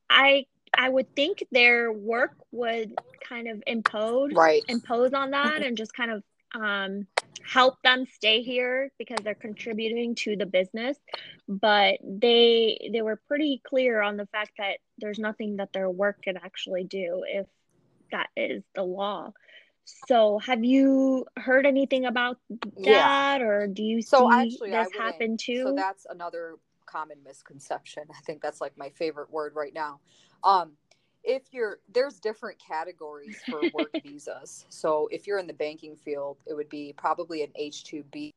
[0.08, 2.94] I I would think their work would
[3.28, 4.62] kind of impose right.
[4.68, 6.22] impose on that and just kind of
[6.54, 7.06] um,
[7.42, 10.96] help them stay here because they're contributing to the business.
[11.48, 16.22] But they they were pretty clear on the fact that there's nothing that their work
[16.22, 17.46] can actually do if
[18.12, 19.32] that is the law.
[20.06, 23.38] So have you heard anything about that yeah.
[23.40, 25.64] or do you so see actually, this happen too?
[25.64, 26.56] So that's another
[26.86, 28.04] common misconception.
[28.10, 30.00] I think that's like my favorite word right now.
[30.42, 30.72] Um,
[31.22, 34.64] if you're there's different categories for work visas.
[34.68, 38.32] So if you're in the banking field, it would be probably an H2B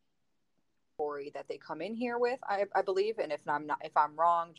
[1.34, 3.20] that they come in here with, I, I believe.
[3.20, 4.54] And if I'm not, if I'm wrong,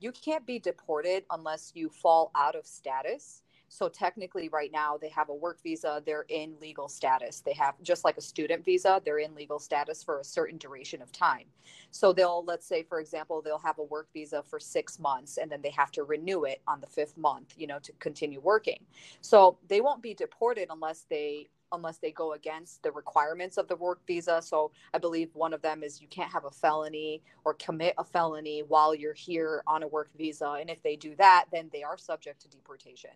[0.00, 5.08] you can't be deported unless you fall out of status so technically, right now, they
[5.08, 7.40] have a work visa, they're in legal status.
[7.40, 11.00] They have just like a student visa, they're in legal status for a certain duration
[11.00, 11.46] of time.
[11.90, 15.50] So they'll, let's say, for example, they'll have a work visa for six months and
[15.50, 18.84] then they have to renew it on the fifth month, you know, to continue working.
[19.22, 23.76] So they won't be deported unless they unless they go against the requirements of the
[23.76, 24.42] work visa.
[24.42, 28.04] So I believe one of them is you can't have a felony or commit a
[28.04, 30.58] felony while you're here on a work visa.
[30.60, 33.12] And if they do that, then they are subject to deportation.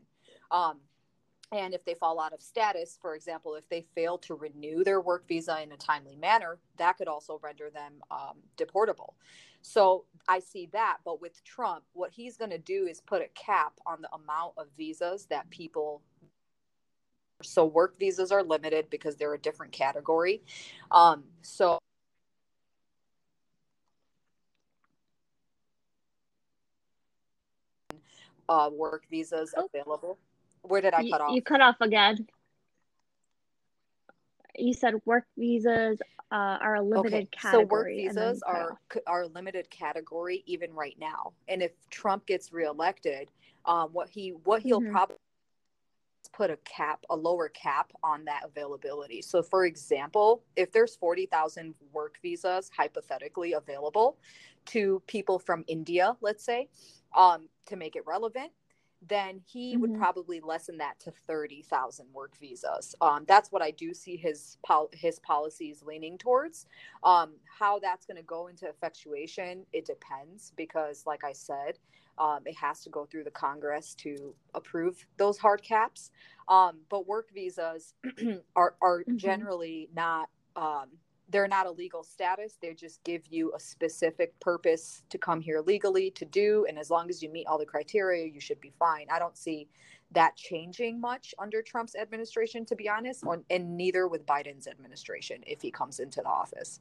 [0.50, 0.78] Um,
[1.52, 5.00] and if they fall out of status, for example, if they fail to renew their
[5.00, 9.14] work visa in a timely manner, that could also render them um, deportable.
[9.62, 10.98] So I see that.
[11.04, 14.54] But with Trump, what he's going to do is put a cap on the amount
[14.56, 16.02] of visas that people.
[17.42, 20.42] So work visas are limited because they're a different category.
[20.90, 21.78] Um, so
[28.48, 29.68] uh, work visas oh.
[29.72, 30.18] available.
[30.66, 31.34] Where did I you, cut off?
[31.34, 32.26] You cut off again.
[34.58, 36.00] You said work visas
[36.30, 37.28] uh, are a limited okay.
[37.32, 38.08] category.
[38.10, 41.32] So work visas are are a limited category even right now.
[41.48, 43.30] And if Trump gets reelected,
[43.64, 44.92] um, what he what he'll mm-hmm.
[44.92, 45.16] probably
[46.36, 49.22] put a cap, a lower cap on that availability.
[49.22, 54.18] So, for example, if there's 40,000 work visas hypothetically available
[54.66, 56.68] to people from India, let's say,
[57.16, 58.52] um, to make it relevant,
[59.02, 59.80] then he mm-hmm.
[59.80, 62.94] would probably lessen that to 30,000 work visas.
[63.00, 66.66] Um, that's what I do see his pol- his policies leaning towards.
[67.02, 71.78] Um, how that's going to go into effectuation, it depends because, like I said,
[72.18, 76.10] um, it has to go through the Congress to approve those hard caps.
[76.48, 77.94] Um, but work visas
[78.56, 79.16] are are mm-hmm.
[79.16, 80.88] generally not um,
[81.28, 82.56] they're not a legal status.
[82.60, 86.66] They just give you a specific purpose to come here legally to do.
[86.68, 89.06] And as long as you meet all the criteria, you should be fine.
[89.10, 89.68] I don't see
[90.12, 95.60] that changing much under Trump's administration, to be honest, and neither with Biden's administration if
[95.60, 96.80] he comes into the office.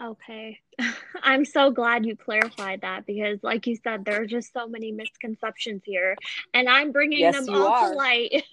[0.00, 0.60] Okay.
[1.22, 4.92] I'm so glad you clarified that because, like you said, there are just so many
[4.92, 6.16] misconceptions here.
[6.54, 7.90] And I'm bringing yes, them all are.
[7.90, 8.44] to light.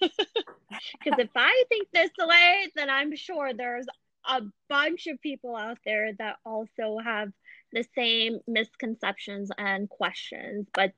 [1.02, 3.86] Because if I think this way, then I'm sure there's
[4.28, 7.32] a bunch of people out there that also have
[7.72, 10.66] the same misconceptions and questions.
[10.74, 10.92] But,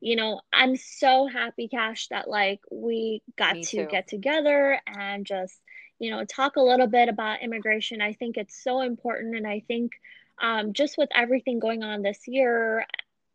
[0.00, 3.86] you know, I'm so happy, Cash, that like we got Me to too.
[3.90, 5.60] get together and just
[6.00, 8.00] you know, talk a little bit about immigration.
[8.00, 9.36] I think it's so important.
[9.36, 9.92] And I think
[10.42, 12.86] um, just with everything going on this year,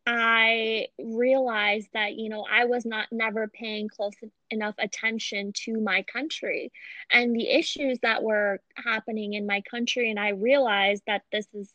[0.04, 4.14] I realized that, you know, I was not never paying close
[4.50, 6.72] enough attention to my country
[7.10, 10.10] and the issues that were happening in my country.
[10.10, 11.72] And I realized that this is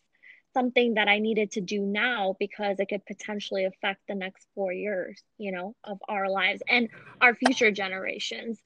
[0.52, 4.72] something that I needed to do now because it could potentially affect the next four
[4.72, 6.90] years, you know, of our lives and
[7.22, 8.58] our future generations.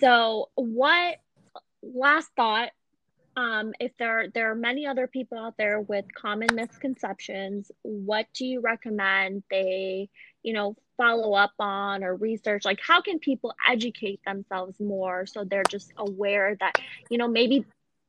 [0.00, 1.16] So, what
[1.94, 2.70] last thought
[3.36, 8.46] um, if there there are many other people out there with common misconceptions, what do
[8.46, 10.08] you recommend they,
[10.42, 12.64] you know, follow up on or research?
[12.64, 16.76] Like, how can people educate themselves more so they're just aware that,
[17.10, 17.66] you know, maybe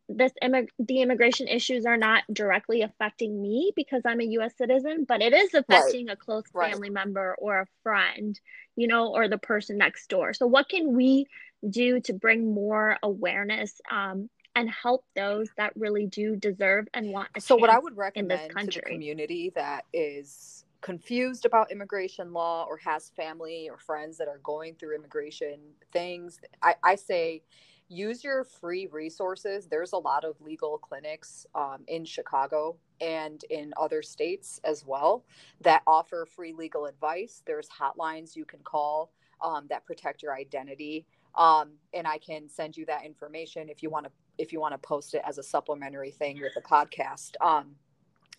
[0.08, 4.56] this immig- the immigration issues are not directly affecting me because I'm a U.S.
[4.58, 6.14] citizen, but it is affecting right.
[6.14, 7.06] a close family right.
[7.06, 8.40] member or a friend,
[8.78, 10.34] you know, or the person next door.
[10.34, 11.28] So, what can we
[11.70, 17.30] do to bring more awareness um, and help those that really do deserve and want
[17.40, 22.78] so what i would recommend to the community that is confused about immigration law or
[22.78, 25.60] has family or friends that are going through immigration
[25.92, 27.42] things i, I say
[27.90, 29.68] use your free resources.
[29.68, 35.24] There's a lot of legal clinics um, in chicago and in other states as well
[35.62, 37.44] that offer free legal advice.
[37.46, 41.06] There's hotlines you can call um, that protect your identity
[41.38, 44.74] um, and i can send you that information if you want to if you want
[44.74, 47.32] to post it as a supplementary thing with the podcast.
[47.42, 47.76] Um,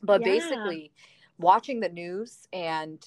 [0.02, 0.32] but yeah.
[0.32, 0.92] basically,
[1.38, 3.04] watching the news and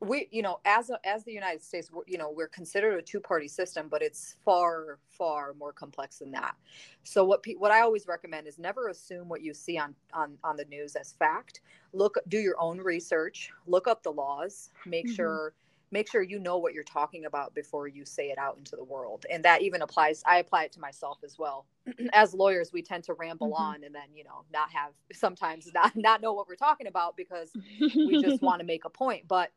[0.00, 3.18] we, you know, as a, as the United States, you know, we're considered a two
[3.18, 6.54] party system, but it's far far more complex than that.
[7.02, 10.38] So what pe- what I always recommend is never assume what you see on on
[10.44, 11.62] on the news as fact.
[11.92, 15.14] Look, do your own research, look up the laws, make mm-hmm.
[15.14, 15.54] sure
[15.90, 18.84] make sure you know what you're talking about before you say it out into the
[18.84, 19.24] world.
[19.30, 21.66] And that even applies i apply it to myself as well.
[22.12, 23.62] As lawyers we tend to ramble mm-hmm.
[23.62, 27.16] on and then you know not have sometimes not not know what we're talking about
[27.16, 29.26] because we just want to make a point.
[29.26, 29.50] But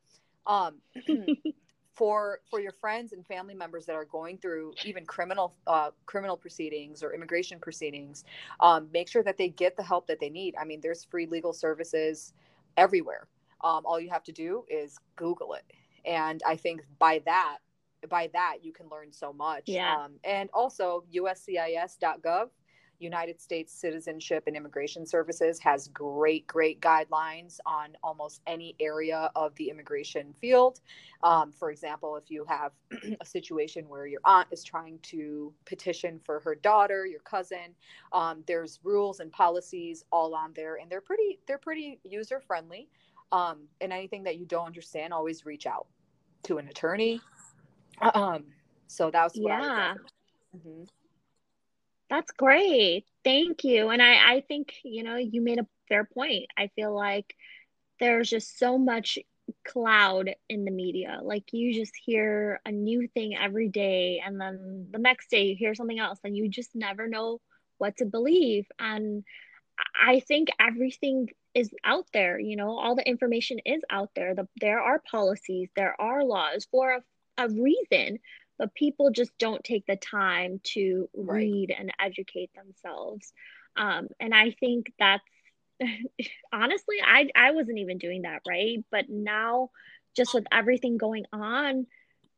[0.45, 0.75] um
[1.93, 6.37] for for your friends and family members that are going through even criminal uh, criminal
[6.37, 8.23] proceedings or immigration proceedings
[8.61, 10.55] um, make sure that they get the help that they need.
[10.59, 12.33] I mean there's free legal services
[12.77, 13.27] everywhere.
[13.63, 15.63] Um, all you have to do is google it
[16.05, 17.57] and i think by that
[18.09, 19.63] by that you can learn so much.
[19.65, 19.95] Yeah.
[19.95, 22.49] Um, and also uscis.gov
[22.99, 29.55] united states citizenship and immigration services has great great guidelines on almost any area of
[29.55, 30.81] the immigration field.
[31.23, 32.73] Um, for example if you have
[33.21, 37.73] a situation where your aunt is trying to petition for her daughter your cousin
[38.11, 42.87] um, there's rules and policies all on there and they're pretty they're pretty user friendly
[43.31, 45.87] um, and anything that you don't understand, always reach out
[46.43, 47.21] to an attorney.
[48.01, 48.45] Um,
[48.87, 49.93] so that's what yeah.
[50.55, 50.83] Mm-hmm.
[52.09, 53.05] That's great.
[53.23, 53.89] Thank you.
[53.89, 56.47] And I, I think, you know, you made a fair point.
[56.57, 57.33] I feel like
[58.01, 59.17] there's just so much
[59.65, 61.19] cloud in the media.
[61.21, 65.55] Like you just hear a new thing every day, and then the next day you
[65.55, 67.39] hear something else, and you just never know
[67.77, 68.65] what to believe.
[68.79, 69.23] And
[69.95, 74.47] I think everything is out there you know all the information is out there the,
[74.59, 77.01] there are policies there are laws for a,
[77.37, 78.19] a reason
[78.57, 81.37] but people just don't take the time to right.
[81.37, 83.33] read and educate themselves
[83.75, 85.23] um, and i think that's
[86.53, 89.69] honestly i i wasn't even doing that right but now
[90.15, 91.85] just with everything going on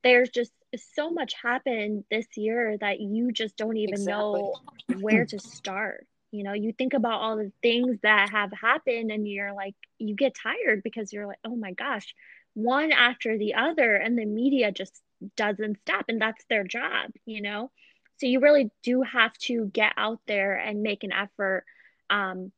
[0.03, 0.51] there's just
[0.95, 4.41] so much happened this year that you just don't even exactly.
[4.41, 4.53] know
[4.99, 9.27] where to start you know you think about all the things that have happened and
[9.27, 12.13] you're like you get tired because you're like oh my gosh
[12.55, 15.01] one after the other and the media just
[15.37, 17.71] doesn't stop and that's their job you know?
[18.17, 21.65] So you really do have to get out there and make an effort
[22.09, 22.51] um,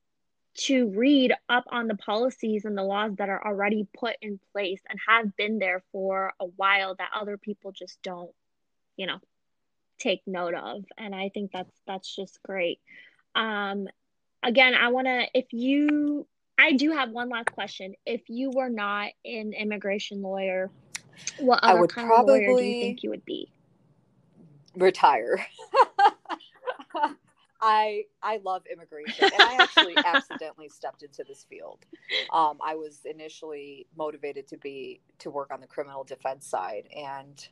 [0.57, 4.82] to read up on the policies and the laws that are already put in place
[4.89, 8.32] and have been there for a while that other people just don't
[8.95, 9.19] you know
[9.97, 12.80] take note of and i think that's that's just great
[13.36, 13.88] um,
[14.43, 16.27] again, I want to, if you,
[16.57, 17.95] I do have one last question.
[18.05, 20.71] If you were not an immigration lawyer,
[21.38, 23.51] what other kind of lawyer do you think you would be?
[24.75, 25.45] Retire.
[27.61, 31.79] I I love immigration, and I actually accidentally stepped into this field.
[32.31, 37.47] Um, I was initially motivated to be to work on the criminal defense side, and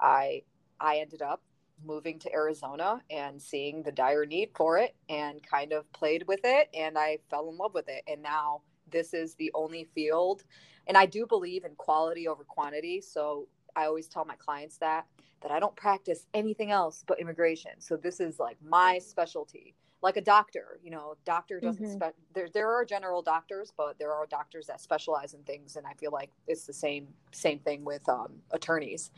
[0.00, 0.42] I
[0.80, 1.40] I ended up
[1.84, 6.40] moving to Arizona and seeing the dire need for it and kind of played with
[6.44, 10.44] it and I fell in love with it and now this is the only field
[10.86, 15.06] and I do believe in quality over quantity so I always tell my clients that
[15.42, 17.72] that I don't practice anything else but immigration.
[17.78, 19.74] So this is like my specialty.
[20.04, 21.94] Like a doctor, you know, doctor doesn't Mhm.
[21.94, 25.86] spe- there there are general doctors, but there are doctors that specialize in things and
[25.86, 29.10] I feel like it's the same same thing with um, attorneys.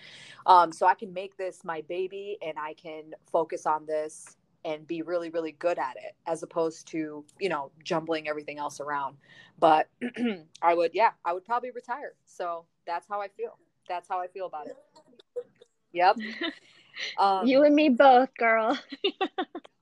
[0.47, 4.87] Um, so I can make this my baby and I can focus on this and
[4.87, 9.17] be really really good at it as opposed to, you know, jumbling everything else around.
[9.59, 9.89] But
[10.63, 12.15] I would yeah, I would probably retire.
[12.27, 13.59] So that's how I feel.
[13.89, 14.77] That's how I feel about it.
[15.93, 16.17] Yep.
[17.19, 18.79] Um, you and me both, girl.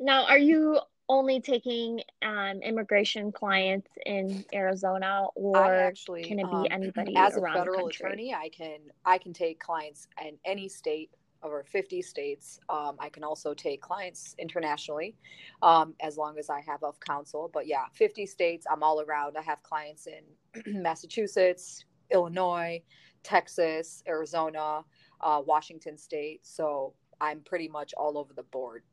[0.00, 6.56] now, are you only taking um, immigration clients in Arizona, or actually can it be
[6.56, 11.10] um, anybody as a federal attorney i can i can take clients in any state
[11.44, 12.60] over 50 states.
[12.68, 15.16] Um, i can also take clients internationally
[15.60, 17.50] um, as long as i have of counsel.
[17.52, 19.36] But yeah 50 states i'm all around.
[19.36, 22.82] I have clients in massachusetts illinois
[23.22, 24.82] texas arizona
[25.20, 26.46] uh, washington state.
[26.46, 28.84] So i'm pretty much all over the board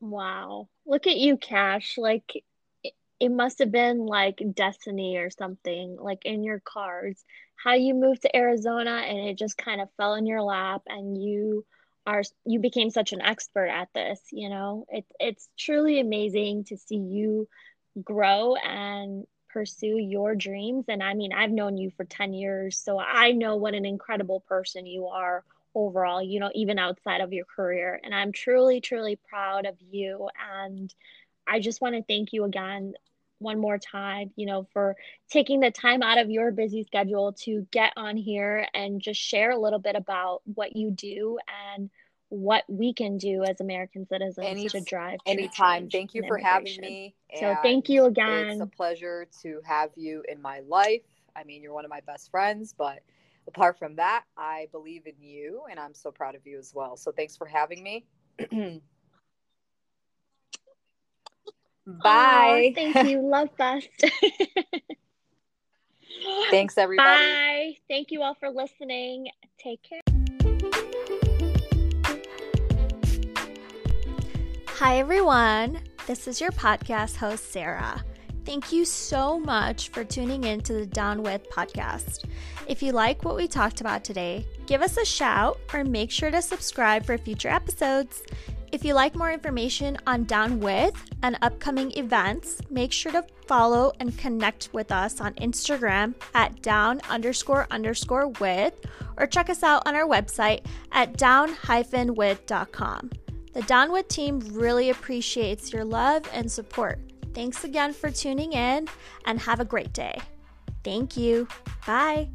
[0.00, 0.68] Wow.
[0.86, 1.98] Look at you, Cash.
[1.98, 2.42] Like
[3.20, 7.22] it, must have been like destiny or something, like in your cards.
[7.56, 11.22] How you moved to Arizona and it just kind of fell in your lap and
[11.22, 11.64] you
[12.06, 14.86] are you became such an expert at this, you know?
[14.88, 17.46] It, it's truly amazing to see you
[18.02, 20.86] grow and pursue your dreams.
[20.88, 24.40] And I mean, I've known you for 10 years, so I know what an incredible
[24.48, 25.44] person you are
[25.74, 28.00] overall, you know, even outside of your career.
[28.02, 30.28] And I'm truly, truly proud of you.
[30.62, 30.92] And
[31.46, 32.94] I just want to thank you again
[33.38, 34.96] one more time, you know, for
[35.30, 39.50] taking the time out of your busy schedule to get on here and just share
[39.50, 41.38] a little bit about what you do
[41.74, 41.90] and
[42.28, 46.80] what we can do as American citizens Any- to drive anytime thank you for having
[46.80, 48.46] me So thank you again.
[48.50, 51.02] It's a pleasure to have you in my life.
[51.36, 53.00] I mean, you're one of my best friends, but
[53.46, 56.96] apart from that, I believe in you and I'm so proud of you as well.
[56.96, 58.06] So thanks for having me.
[61.86, 62.72] Bye.
[62.72, 63.20] Aw, thank you.
[63.22, 63.88] Love best.
[66.50, 67.24] Thanks, everybody.
[67.24, 67.76] Bye.
[67.88, 69.28] Thank you all for listening.
[69.58, 70.00] Take care.
[74.68, 75.80] Hi, everyone.
[76.06, 78.02] This is your podcast host, Sarah.
[78.44, 82.24] Thank you so much for tuning in to the Down With podcast.
[82.66, 86.30] If you like what we talked about today, give us a shout or make sure
[86.30, 88.22] to subscribe for future episodes.
[88.72, 93.92] If you like more information on Down With and upcoming events, make sure to follow
[94.00, 98.74] and connect with us on Instagram at down underscore underscore with
[99.16, 101.56] or check us out on our website at down
[102.14, 103.10] with.com.
[103.52, 107.09] The With team really appreciates your love and support.
[107.34, 108.88] Thanks again for tuning in
[109.24, 110.20] and have a great day.
[110.82, 111.46] Thank you.
[111.86, 112.28] Bye.